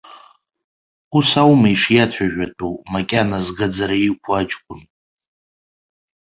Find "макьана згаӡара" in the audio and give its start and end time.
2.91-3.97